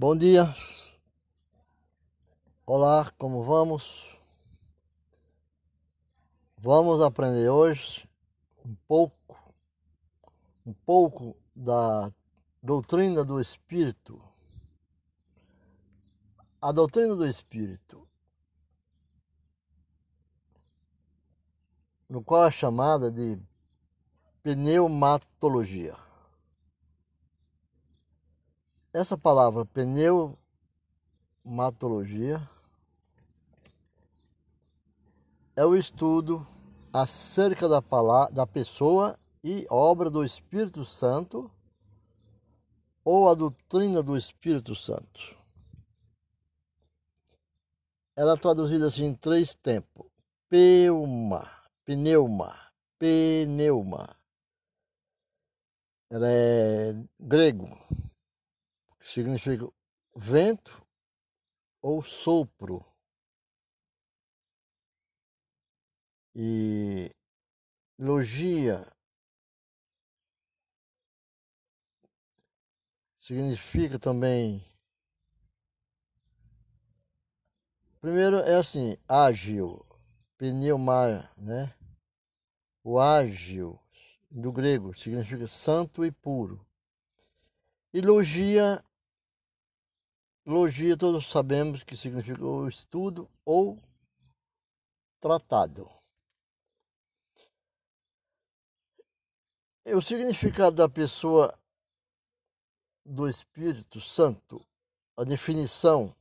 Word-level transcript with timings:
Bom 0.00 0.16
dia. 0.16 0.48
Olá, 2.64 3.12
como 3.18 3.42
vamos? 3.42 4.06
Vamos 6.56 7.02
aprender 7.02 7.48
hoje 7.48 8.08
um 8.64 8.76
pouco, 8.86 9.52
um 10.64 10.72
pouco 10.72 11.36
da 11.52 12.12
doutrina 12.62 13.24
do 13.24 13.40
Espírito. 13.40 14.22
A 16.62 16.70
doutrina 16.70 17.16
do 17.16 17.26
Espírito, 17.26 18.06
no 22.08 22.22
qual 22.22 22.46
é 22.46 22.52
chamada 22.52 23.10
de 23.10 23.36
pneumatologia. 24.44 25.96
Essa 28.98 29.16
palavra 29.16 29.64
pneumatologia 29.64 32.50
é 35.54 35.64
o 35.64 35.76
estudo 35.76 36.44
acerca 36.92 37.68
da, 37.68 37.80
palavra, 37.80 38.34
da 38.34 38.44
pessoa 38.44 39.16
e 39.44 39.64
obra 39.70 40.10
do 40.10 40.24
Espírito 40.24 40.84
Santo 40.84 41.48
ou 43.04 43.28
a 43.28 43.36
doutrina 43.36 44.02
do 44.02 44.16
Espírito 44.16 44.74
Santo. 44.74 45.38
Ela 48.16 48.32
é 48.32 48.36
traduzida 48.36 48.88
assim 48.88 49.04
em 49.04 49.14
três 49.14 49.54
tempos: 49.54 50.06
peuma, 50.48 51.48
pneuma, 51.84 52.52
pneuma. 52.98 54.16
Ela 56.10 56.26
é 56.28 56.96
grego 57.20 57.78
significa 59.08 59.66
vento 60.14 60.86
ou 61.80 62.02
sopro. 62.02 62.84
E 66.34 67.10
logia 67.98 68.86
significa 73.18 73.98
também. 73.98 74.62
Primeiro 78.00 78.36
é 78.36 78.56
assim, 78.56 78.96
ágil, 79.08 79.84
pneuma, 80.36 81.28
né? 81.36 81.74
O 82.84 83.00
ágil, 83.00 83.80
do 84.30 84.52
grego, 84.52 84.96
significa 84.96 85.48
santo 85.48 86.04
e 86.04 86.12
puro. 86.12 86.64
E 87.92 88.00
logia 88.00 88.84
Logia 90.48 90.96
todos 90.96 91.26
sabemos 91.26 91.82
que 91.82 91.94
significa 91.94 92.42
o 92.42 92.66
estudo 92.66 93.28
ou 93.44 93.78
tratado. 95.20 95.86
O 99.84 100.00
significado 100.00 100.76
da 100.76 100.88
pessoa 100.88 101.54
do 103.04 103.28
Espírito 103.28 104.00
Santo, 104.00 104.66
a 105.18 105.22
definição 105.22 106.16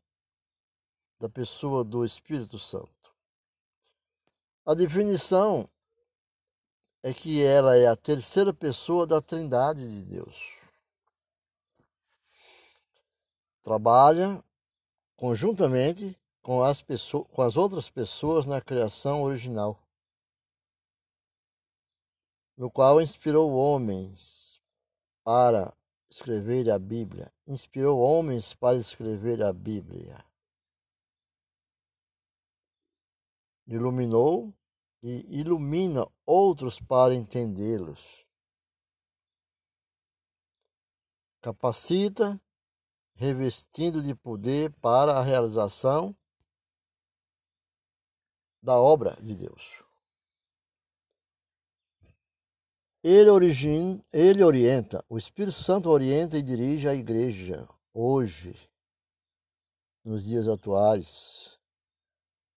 da 1.18 1.30
pessoa 1.30 1.86
do 1.86 2.04
Espírito 2.04 2.60
Santo. 2.60 3.16
A 4.66 4.74
definição 4.74 5.70
é 7.02 7.14
que 7.14 7.42
ela 7.42 7.78
é 7.78 7.88
a 7.88 7.96
terceira 7.96 8.54
pessoa 8.54 9.08
da 9.08 9.22
Trindade 9.22 9.88
de 9.88 10.04
Deus. 10.04 10.57
Trabalha 13.68 14.42
conjuntamente 15.18 16.18
com 16.42 16.64
as, 16.64 16.82
pessoas, 16.82 17.28
com 17.34 17.42
as 17.42 17.58
outras 17.58 17.90
pessoas 17.90 18.46
na 18.46 18.62
criação 18.62 19.24
original, 19.24 19.78
no 22.56 22.72
qual 22.72 23.02
inspirou 23.02 23.52
homens 23.52 24.62
para 25.22 25.76
escrever 26.10 26.72
a 26.72 26.80
Bíblia, 26.80 27.30
inspirou 27.46 28.00
homens 28.00 28.54
para 28.54 28.78
escrever 28.78 29.44
a 29.44 29.52
Bíblia. 29.52 30.24
Iluminou 33.68 34.54
e 35.04 35.42
ilumina 35.42 36.08
outros 36.26 36.80
para 36.80 37.14
entendê-los. 37.14 38.26
Capacita 41.42 42.42
revestindo 43.18 44.02
de 44.02 44.14
poder 44.14 44.72
para 44.80 45.14
a 45.14 45.24
realização 45.24 46.16
da 48.62 48.80
obra 48.80 49.18
de 49.22 49.36
Deus. 49.36 49.84
Ele, 53.04 53.30
origina, 53.30 54.04
ele 54.14 54.44
orienta, 54.44 55.04
o 55.10 55.18
Espírito 55.18 55.58
Santo 55.58 55.90
orienta 55.90 56.38
e 56.38 56.44
dirige 56.44 56.88
a 56.88 56.94
igreja 56.94 57.68
hoje, 57.94 58.56
nos 60.04 60.24
dias 60.24 60.48
atuais. 60.48 61.58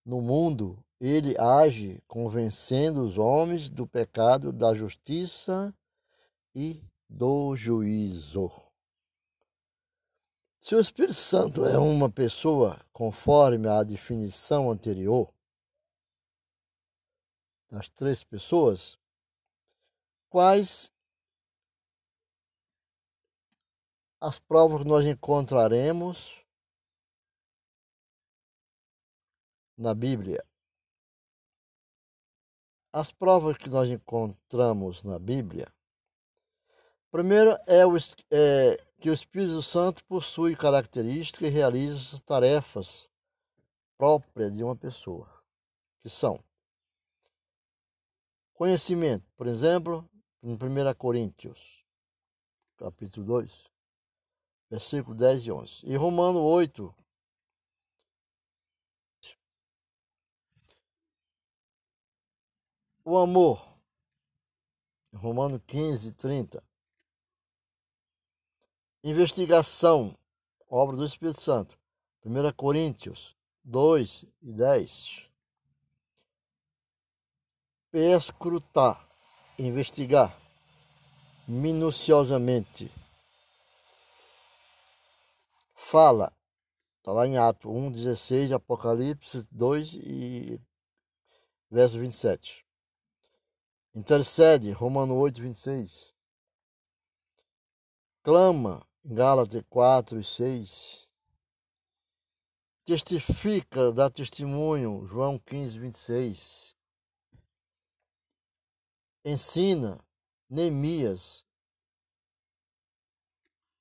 No 0.05 0.21
mundo, 0.21 0.85
ele 1.01 1.39
age 1.39 2.03
convencendo 2.07 3.03
os 3.03 3.17
homens 3.17 3.71
do 3.71 3.87
pecado, 3.87 4.53
da 4.53 4.75
justiça 4.75 5.75
e 6.55 6.83
do 7.09 7.57
juízo. 7.57 8.70
Se 10.61 10.75
o 10.75 10.79
Espírito 10.79 11.15
Santo 11.15 11.65
é 11.65 11.79
uma 11.79 12.11
pessoa 12.11 12.79
conforme 12.93 13.67
a 13.67 13.83
definição 13.83 14.71
anterior 14.71 15.33
das 17.71 17.89
três 17.89 18.23
pessoas, 18.23 18.99
quais 20.29 20.93
as 24.21 24.39
provas 24.39 24.83
que 24.83 24.89
nós 24.89 25.07
encontraremos 25.07 26.45
na 29.79 29.95
Bíblia? 29.95 30.45
As 32.93 33.11
provas 33.11 33.57
que 33.57 33.71
nós 33.71 33.89
encontramos 33.89 35.03
na 35.03 35.19
Bíblia, 35.19 35.73
primeiro 37.11 37.51
é, 37.67 37.85
o, 37.87 37.97
é 38.31 38.85
que 39.01 39.11
o 39.11 39.15
Espírito 39.15 39.63
Santo 39.63 40.05
possui 40.05 40.55
características 40.55 41.49
e 41.49 41.51
realiza 41.51 42.17
as 42.17 42.23
tarefas 42.23 43.11
próprias 43.97 44.55
de 44.55 44.63
uma 44.63 44.77
pessoa, 44.77 45.29
que 46.03 46.09
são 46.09 46.43
conhecimento, 48.55 49.27
por 49.37 49.47
exemplo, 49.47 50.09
em 50.43 50.53
1 50.53 50.95
Coríntios, 50.97 51.85
capítulo 52.77 53.27
2, 53.27 53.71
versículo 54.71 55.15
10 55.17 55.47
e 55.47 55.53
11, 55.53 55.87
e 55.87 55.97
Romano 55.97 56.41
8, 56.43 56.95
o 63.05 63.17
amor, 63.17 63.67
Romano 65.15 65.59
15, 65.61 66.13
30, 66.13 66.63
Investigação, 69.03 70.15
obra 70.69 70.95
do 70.95 71.07
Espírito 71.07 71.41
Santo. 71.41 71.79
1 72.23 72.53
Coríntios 72.53 73.35
2 73.65 74.27
e 74.43 74.53
10. 74.53 75.27
Perscrutar, 77.91 79.09
investigar 79.59 80.39
minuciosamente. 81.49 82.93
Fala, 85.75 86.31
está 86.99 87.11
lá 87.11 87.27
em 87.27 87.39
Atos 87.39 87.71
1, 87.71 87.93
16, 87.93 88.53
Apocalipse 88.53 89.49
2 89.51 89.95
e 89.95 90.61
verso 91.71 91.99
27. 91.99 92.67
Intercede, 93.95 94.73
Romano 94.73 95.17
8, 95.17 95.41
26. 95.41 96.15
Clama, 98.23 98.87
Gálatas 99.03 99.63
4 99.71 100.21
e 100.21 100.25
6. 100.25 101.09
Testifica, 102.85 103.91
dá 103.93 104.11
testemunho, 104.11 105.07
João 105.07 105.39
15, 105.39 105.79
26. 105.79 106.77
Ensina, 109.25 110.05
Neemias 110.51 111.47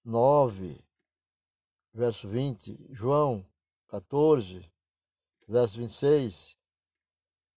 9, 0.06 0.81
verso 1.94 2.27
20. 2.30 2.88
João 2.94 3.45
14, 3.89 4.71
verso 5.45 5.77
26. 5.80 6.57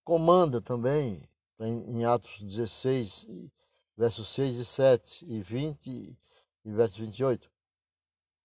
Comanda 0.02 0.60
também, 0.60 1.28
em 1.60 2.04
Atos 2.04 2.42
16, 2.42 3.52
versos 3.96 4.34
6 4.34 4.56
e 4.56 4.64
7 4.64 5.24
e 5.26 5.40
20 5.40 6.18
e 6.64 6.72
verso 6.72 6.96
28 6.98 7.51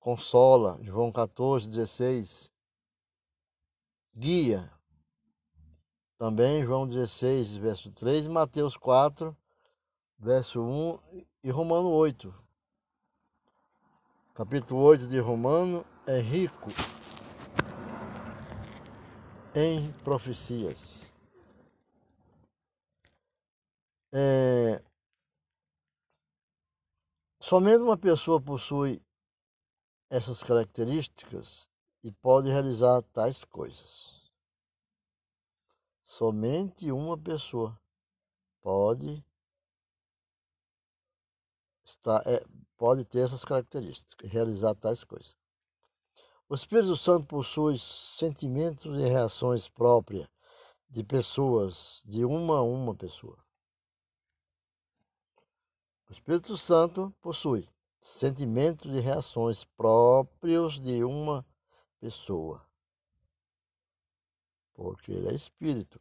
consola, 0.07 0.79
João 0.83 1.11
14, 1.11 1.69
16. 1.69 2.49
Guia, 4.15 4.71
também 6.17 6.63
João 6.63 6.87
16, 6.87 7.57
verso 7.57 7.91
3, 7.91 8.25
Mateus 8.27 8.77
4, 8.77 9.35
verso 10.17 10.61
1 10.61 11.25
e 11.43 11.51
Romano 11.51 11.89
8. 11.89 12.33
Capítulo 14.33 14.79
8 14.79 15.07
de 15.07 15.19
Romano 15.19 15.85
é 16.05 16.21
rico 16.21 16.69
em 19.53 19.91
profecias. 20.05 21.11
É, 24.13 24.81
somente 27.41 27.81
uma 27.81 27.97
pessoa 27.97 28.39
possui 28.39 29.05
essas 30.09 30.41
características 30.41 31.69
e 32.03 32.11
pode 32.11 32.49
realizar 32.49 33.01
tais 33.13 33.43
coisas. 33.43 34.31
Somente 36.05 36.91
uma 36.91 37.17
pessoa 37.17 37.77
pode 38.61 39.23
estar, 41.83 42.21
é, 42.25 42.43
pode 42.77 43.03
ter 43.05 43.19
essas 43.19 43.43
características, 43.43 44.29
realizar 44.29 44.73
tais 44.75 45.03
coisas. 45.03 45.35
O 46.49 46.55
Espírito 46.55 46.95
Santo 46.95 47.25
possui 47.25 47.77
sentimentos 47.77 48.97
e 48.97 49.03
reações 49.03 49.67
próprias 49.67 50.29
de 50.89 51.03
pessoas, 51.03 52.01
de 52.05 52.23
uma 52.23 52.59
a 52.59 52.61
uma 52.61 52.95
pessoa. 52.95 53.37
O 56.09 56.13
Espírito 56.13 56.55
Santo 56.55 57.13
possui 57.21 57.67
sentimentos 58.01 58.93
e 58.93 58.99
reações 58.99 59.63
próprios 59.63 60.79
de 60.79 61.03
uma 61.03 61.45
pessoa. 61.99 62.65
Porque 64.73 65.11
ele 65.11 65.29
é 65.29 65.33
espírito. 65.33 65.99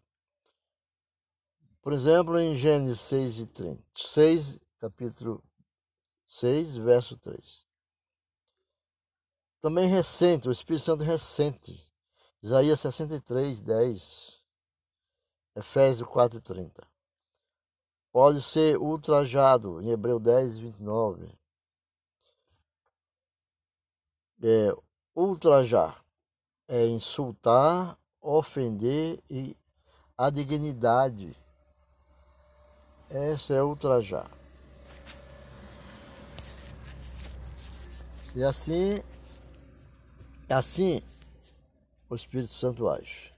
Por 1.81 1.93
exemplo, 1.93 2.39
em 2.39 2.57
Gênesis 2.57 3.01
6 3.01 3.39
e 3.39 3.47
30, 3.47 3.83
6, 3.95 4.61
capítulo 4.81 5.43
6, 6.27 6.77
verso 6.77 7.17
3. 7.17 7.67
Também 9.61 9.89
recente, 9.89 10.49
o 10.49 10.53
Espírito 10.53 10.85
Santo 10.85 11.05
recente. 11.05 11.83
Isaías 12.43 12.81
63, 12.81 13.63
10. 13.63 14.37
Efésios 15.57 16.09
4, 16.09 16.41
30. 16.41 16.87
Pode 18.13 18.43
ser 18.43 18.79
ultrajado, 18.79 19.81
em 19.81 19.91
Hebreu 19.91 20.19
10, 20.19 20.59
29. 20.59 21.37
É, 24.43 24.75
ultrajar 25.15 26.05
é 26.69 26.85
insultar, 26.87 27.99
ofender 28.21 29.23
e 29.31 29.57
a 30.17 30.31
dignidade. 30.31 31.37
Essa 33.09 33.55
é 33.55 33.63
ultrajar. 33.63 34.31
E 38.35 38.43
assim, 38.43 39.01
assim 40.49 41.01
o 42.11 42.15
Espírito 42.15 42.53
Santo 42.53 42.89
age. 42.89 43.33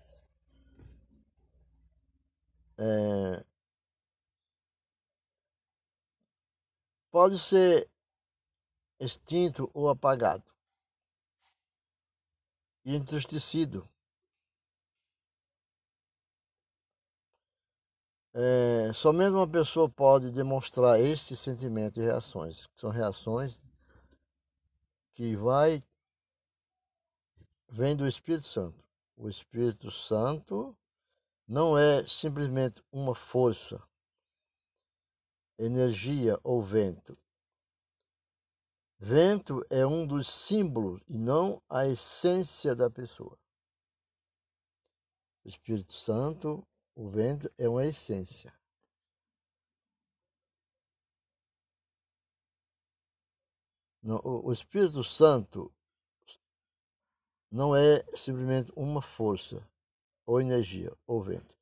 É, 2.78 3.44
pode 7.10 7.38
ser 7.38 7.88
extinto 9.00 9.70
ou 9.74 9.88
apagado 9.88 10.57
e 12.88 12.96
entristecido. 12.96 13.86
É, 18.32 18.90
somente 18.94 19.34
uma 19.34 19.46
pessoa 19.46 19.90
pode 19.90 20.30
demonstrar 20.30 20.98
este 20.98 21.36
sentimento 21.36 22.00
e 22.00 22.02
reações, 22.02 22.66
que 22.66 22.80
são 22.80 22.88
reações 22.88 23.60
que 25.12 25.36
vai 25.36 25.84
vem 27.68 27.94
do 27.94 28.08
Espírito 28.08 28.46
Santo. 28.46 28.82
O 29.18 29.28
Espírito 29.28 29.90
Santo 29.90 30.74
não 31.46 31.76
é 31.76 32.06
simplesmente 32.06 32.82
uma 32.90 33.14
força, 33.14 33.82
energia 35.58 36.40
ou 36.42 36.62
vento. 36.62 37.18
Vento 39.00 39.64
é 39.70 39.86
um 39.86 40.04
dos 40.04 40.28
símbolos 40.28 41.00
e 41.08 41.16
não 41.18 41.62
a 41.68 41.86
essência 41.86 42.74
da 42.74 42.90
pessoa. 42.90 43.38
O 45.44 45.48
Espírito 45.48 45.92
Santo, 45.92 46.66
o 46.96 47.08
vento 47.08 47.48
é 47.56 47.68
uma 47.68 47.86
essência. 47.86 48.52
O 54.02 54.52
Espírito 54.52 55.04
Santo 55.04 55.72
não 57.50 57.76
é 57.76 58.04
simplesmente 58.16 58.72
uma 58.74 59.00
força, 59.00 59.64
ou 60.26 60.40
energia, 60.40 60.92
ou 61.06 61.22
vento. 61.22 61.56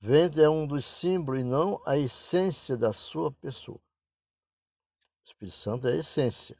Vento 0.00 0.40
é 0.40 0.48
um 0.48 0.66
dos 0.66 0.84
símbolos 0.84 1.40
e 1.40 1.44
não 1.44 1.80
a 1.86 1.96
essência 1.96 2.76
da 2.76 2.92
sua 2.92 3.30
pessoa. 3.30 3.80
O 5.24 5.26
Espírito 5.26 5.56
Santo 5.56 5.88
é 5.88 5.92
a 5.92 5.96
essência. 5.96 6.56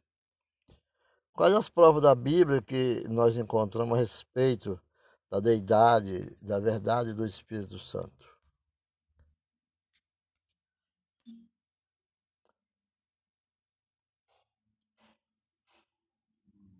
Quais 1.34 1.52
as 1.55 1.69
provas 1.69 2.02
da 2.02 2.14
Bíblia 2.14 2.62
que 2.62 3.05
nós 3.08 3.37
encontramos 3.37 3.99
a 3.99 4.00
respeito 4.00 4.81
da 5.31 5.38
deidade, 5.38 6.34
da 6.40 6.58
verdade 6.58 7.12
do 7.12 7.26
Espírito 7.26 7.78
Santo? 7.78 8.25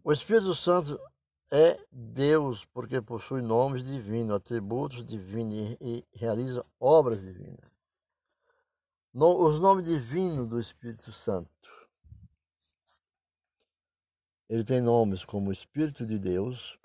O 0.03 0.13
Espírito 0.13 0.55
Santo 0.55 0.99
é 1.51 1.79
Deus 1.91 2.65
porque 2.67 3.01
possui 3.01 3.43
nomes 3.43 3.85
divinos, 3.85 4.35
atributos 4.35 5.05
divinos 5.05 5.77
e 5.81 6.05
realiza 6.13 6.65
obras 6.81 7.21
divinas. 7.21 7.74
Os 9.15 9.61
nomes 9.61 9.87
divinos 9.87 10.49
do 10.49 10.59
Espírito 10.59 11.13
Santo 11.13 11.55
ele 14.49 14.63
tem 14.63 14.81
nomes 14.81 15.25
como 15.25 15.51
Espírito 15.51 16.07
de 16.07 16.19
Deus, 16.19 16.79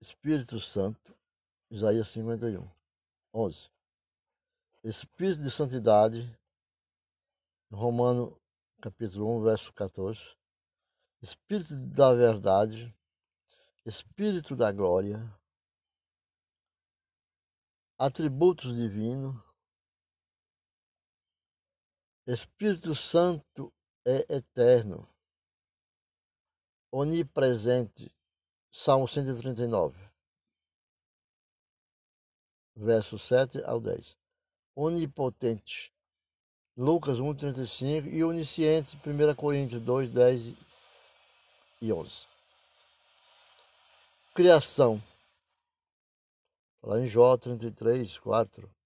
Espírito 0.00 0.60
Santo, 0.60 1.14
Isaías 1.70 2.08
51, 2.08 2.66
11. 3.34 3.68
Espírito 4.84 5.42
de 5.42 5.50
Santidade, 5.50 6.38
Romano 7.70 8.40
capítulo 8.80 9.38
1, 9.38 9.42
verso 9.42 9.72
14. 9.74 10.20
Espírito 11.20 11.76
da 11.76 12.14
Verdade, 12.14 12.94
Espírito 13.84 14.56
da 14.56 14.72
Glória, 14.72 15.20
Atributos 17.98 18.74
Divinos, 18.74 19.36
Espírito 22.32 22.94
Santo 22.94 23.72
é 24.06 24.24
eterno 24.36 25.08
onipresente. 26.92 28.08
Salmo 28.72 29.08
139, 29.08 29.98
verso 32.76 33.18
7 33.18 33.64
ao 33.64 33.80
10. 33.80 34.16
Onipotente. 34.76 35.92
Lucas 36.76 37.18
1,35 37.18 38.12
e 38.12 38.22
onisciente, 38.22 38.96
1 39.04 39.34
Coríntios 39.34 39.82
2, 39.82 40.10
10 40.10 40.56
e 41.82 41.92
11. 41.92 42.28
Criação. 44.32 45.02
Lá 46.80 47.00
em 47.00 47.08
Jó 47.08 47.36
33, 47.36 48.18
4. 48.18 48.79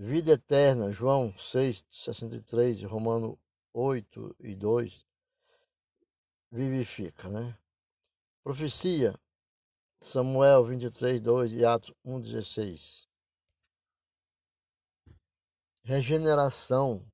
Vida 0.00 0.34
eterna, 0.34 0.92
João 0.92 1.36
6, 1.36 1.84
63, 1.90 2.84
Romano 2.84 3.36
8 3.74 4.36
e 4.38 4.54
2 4.54 5.04
vivifica, 6.52 7.28
né? 7.28 7.58
Profecia, 8.44 9.18
Samuel 10.00 10.66
23, 10.66 11.20
2 11.20 11.52
e 11.52 11.64
Atos 11.64 11.92
1, 12.04 12.20
16. 12.20 13.08
Regeneração, 15.82 17.04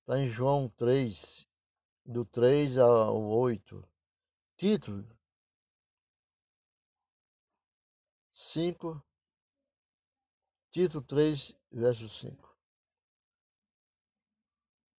está 0.00 0.20
em 0.20 0.28
João 0.28 0.68
3, 0.68 1.48
do 2.04 2.26
3 2.26 2.76
ao 2.76 3.22
8. 3.22 3.82
Título, 4.54 5.08
5, 8.34 9.02
título 10.74 11.04
3, 11.04 11.54
verso 11.70 12.08
5. 12.08 12.52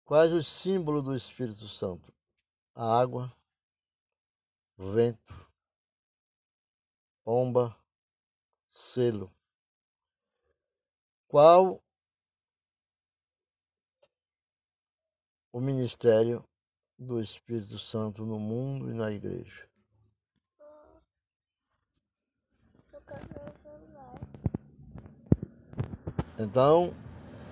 Quais 0.06 0.32
os 0.32 0.48
símbolos 0.48 1.04
do 1.04 1.14
Espírito 1.14 1.68
Santo? 1.68 2.16
água, 2.74 3.34
vento, 4.78 5.34
pomba, 7.26 7.78
selo. 8.70 9.30
Qual 11.28 11.84
o 15.52 15.60
ministério 15.60 16.48
do 16.98 17.20
Espírito 17.20 17.78
Santo 17.80 18.26
no 18.26 18.40
mundo 18.40 18.90
e 18.90 18.94
na 18.94 19.12
igreja? 19.12 19.70
Então, 26.38 26.94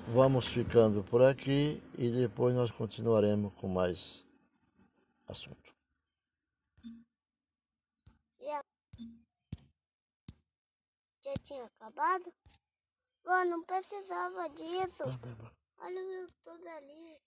vamos 0.07 0.47
ficando 0.47 1.03
por 1.03 1.21
aqui 1.21 1.81
e 1.97 2.11
depois 2.11 2.53
nós 2.53 2.69
continuaremos 2.69 3.53
com 3.53 3.67
mais 3.67 4.25
assunto. 5.27 5.73
Já 11.23 11.33
tinha 11.41 11.63
acabado? 11.63 12.33
Pô, 13.23 13.45
não 13.45 13.63
precisava 13.63 14.49
disso. 14.49 15.03
Olha 15.77 16.01
o 16.01 16.11
YouTube 16.11 16.67
ali. 16.67 17.21